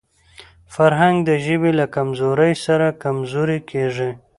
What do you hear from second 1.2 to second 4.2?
د ژبي له کمزورۍ سره کمزورې کېږي.